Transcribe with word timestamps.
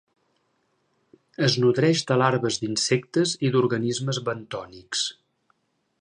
Es 1.47 1.57
nodreix 1.65 2.01
de 2.11 2.17
larves 2.21 2.57
d'insectes 2.63 3.37
i 3.49 3.53
d'organismes 3.57 4.23
bentònics. 4.31 5.05